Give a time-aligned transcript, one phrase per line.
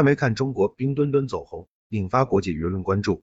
[0.00, 3.22] 还没看中国冰墩墩走红，引发国际舆论关注。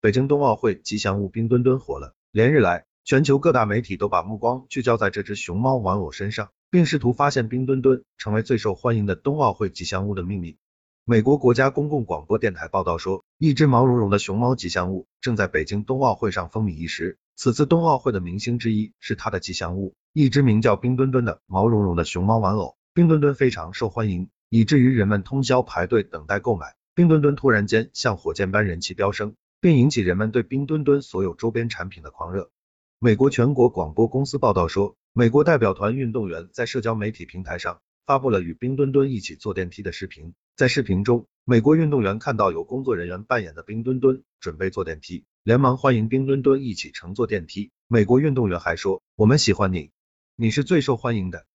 [0.00, 10.56] 北京冬奥会吉祥物冰墩墩火了，连日来，全球各大媒体都把目光聚焦在这只熊猫玩偶身上，并试图发现冰墩墩成为最受欢迎的冬奥会吉祥物的秘密。
[11.04, 17.18] 美国国家公共广播电台报道说，一只毛茸茸的熊猫吉祥物正在北京冬奥会上风靡一时。
[17.36, 22.78] 此次冬奥会的明星之一是它的吉祥物，一只名叫冰墩墩的毛茸茸的熊猫玩偶。
[22.94, 26.74] 冰墩墩非常受欢迎，以至于人们通宵排队等待购买。
[26.94, 32.50] 冰墩墩突然间像火箭般人气飙升，并引起人们对冰墩墩所有周边产品的狂热。
[32.98, 40.34] 美国全国广播公司报道说，美国代表团运动员在社交媒体平台上发布了与冰墩墩一起坐电梯的视频。
[40.56, 45.24] 在视频中，美国运动员看到有工作人员扮演的冰墩墩准备坐电梯。
[45.42, 47.70] 连忙欢迎冰墩墩一起乘坐电梯。
[47.88, 49.90] 美国运动员还说：“我们喜欢你，
[50.36, 51.46] 你是最受欢迎的。”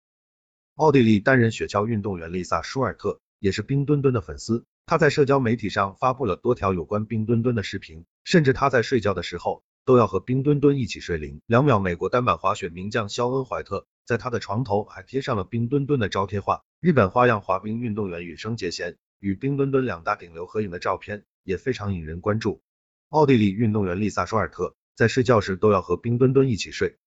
[0.75, 11.79] 奥地利单人雪橇运动员丽萨舒尔特也是冰墩墩的粉丝，她在社交媒体上发布了多条有关冰墩墩的视频，甚至她在睡觉的时候都要和冰墩墩一起睡零两秒。
[11.79, 16.65] 美国单板滑雪名将肖恩·怀特在他的床头还贴上了冰墩墩的招贴画。
[16.81, 22.61] 日本花样滑冰运动员羽生结弦与冰墩墩两大顶流合影的照片也非常引人关注。
[23.07, 26.97] 奥地利运动员丽萨·舒尔特在睡觉时都要和冰墩墩一起睡。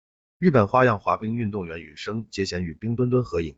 [0.40, 3.56] 日本花样滑冰运动员羽生结弦与冰墩墩合影。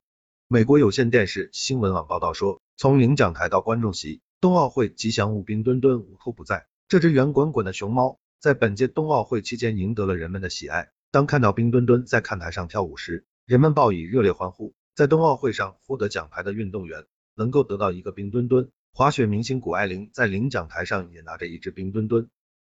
[0.48, 6.66] 美国有线电视新闻网报道说，从领奖台到观众席，冬奥会吉祥物冰墩墩无处不在。
[6.88, 10.88] 这只圆滚滚的熊猫在本届冬奥会期间赢得了人们的喜爱。
[11.10, 14.72] 当看到冰墩墩在看台上跳舞时，人们报以热烈欢呼。
[14.94, 18.70] 在冬奥会上获得奖牌的运动员能够得到一个冰墩墩。
[18.94, 22.30] 滑雪明星谷爱凌在领奖台上也拿着一只冰墩墩。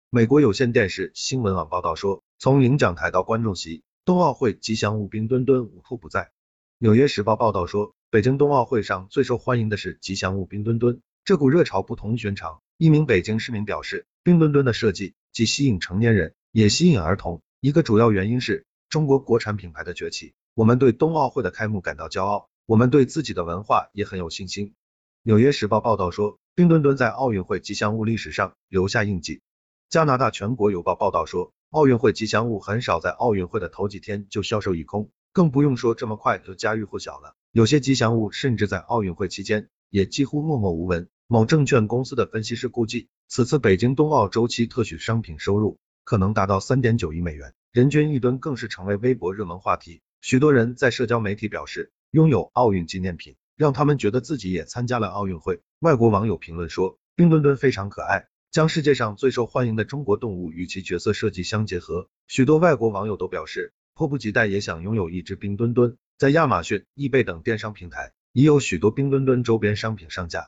[0.10, 6.32] 美国有线电视新闻网报道说，从领奖台到观众席，冬奥会吉祥物冰墩墩无处不在。
[6.80, 11.00] 纽约时报报道说，北京冬奥会上最受欢迎的是吉祥物冰墩墩。
[11.24, 12.60] 这股热潮不同寻常。
[12.78, 17.44] 一名北京市民表示，冰墩墩的设计既吸引成年人，也吸引儿童。
[17.60, 20.34] 一个主要原因是中国国产品牌的崛起。
[20.56, 24.74] 我们对冬奥会的开幕感到骄傲，我们对自己的文化也很有信心。
[25.22, 29.42] 纽约时报报道说，冰墩墩在奥运会吉祥物历史上留下印记。
[29.88, 37.36] 加拿大全国邮报报道说，奥运会吉祥物很少在奥运会的头几天就销售一空，更不用说这么快就家喻户晓了。
[37.52, 41.08] 有些吉祥物甚至在奥运会期间也几乎默默无闻。
[41.28, 50.02] 某证券公司的分析师估计，此次北京冬奥周期特许商品收入可能达到三点九亿美元，人均一吨更是成为微博热门话题。
[50.22, 53.36] 许多人在社交媒体表示，拥有奥运纪念品。
[53.56, 55.60] 让他们觉得自己也参加了奥运会。
[55.80, 62.10] 外国网友评论说，冰墩墩非常可爱，将世界上最受欢迎的中国动物与其角色设计相结合。
[62.28, 65.98] 许多外国网友都表示，迫不及待也想拥有一只冰墩墩。
[66.18, 70.48] 在亚马逊、易贝等电商平台，已有许多冰墩墩周边商品上架。